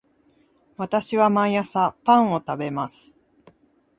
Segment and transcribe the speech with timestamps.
[0.77, 3.19] 私は毎朝パンを食べます